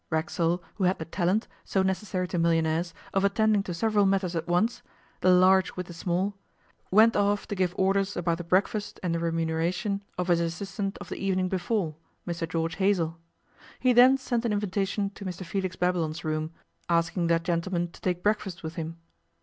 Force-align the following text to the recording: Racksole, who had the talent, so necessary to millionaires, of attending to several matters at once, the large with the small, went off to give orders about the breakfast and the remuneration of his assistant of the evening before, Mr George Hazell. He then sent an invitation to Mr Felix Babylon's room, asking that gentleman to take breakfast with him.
Racksole, 0.09 0.63
who 0.77 0.85
had 0.85 0.97
the 0.97 1.05
talent, 1.05 1.47
so 1.63 1.83
necessary 1.83 2.27
to 2.29 2.39
millionaires, 2.39 2.91
of 3.13 3.23
attending 3.23 3.61
to 3.61 3.73
several 3.75 4.07
matters 4.07 4.35
at 4.35 4.47
once, 4.47 4.81
the 5.19 5.29
large 5.29 5.75
with 5.75 5.85
the 5.85 5.93
small, 5.93 6.33
went 6.89 7.15
off 7.15 7.47
to 7.49 7.53
give 7.53 7.75
orders 7.77 8.17
about 8.17 8.39
the 8.39 8.43
breakfast 8.43 8.99
and 9.03 9.13
the 9.13 9.19
remuneration 9.19 10.01
of 10.17 10.29
his 10.29 10.39
assistant 10.39 10.97
of 10.97 11.09
the 11.09 11.17
evening 11.23 11.49
before, 11.49 11.93
Mr 12.27 12.49
George 12.49 12.77
Hazell. 12.77 13.17
He 13.79 13.93
then 13.93 14.17
sent 14.17 14.43
an 14.43 14.53
invitation 14.53 15.11
to 15.11 15.23
Mr 15.23 15.45
Felix 15.45 15.75
Babylon's 15.75 16.23
room, 16.23 16.49
asking 16.89 17.27
that 17.27 17.43
gentleman 17.43 17.91
to 17.91 18.01
take 18.01 18.23
breakfast 18.23 18.63
with 18.63 18.77
him. 18.77 18.97